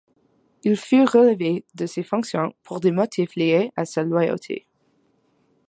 Il 0.63 0.77
fut 0.77 1.03
relevé 1.03 1.63
de 1.75 1.85
ses 1.85 2.01
fonctions 2.01 2.55
pour 2.63 2.79
des 2.79 2.89
motifs 2.89 3.35
liés 3.35 3.71
à 3.75 3.85
sa 3.85 4.01
loyauté. 4.01 4.65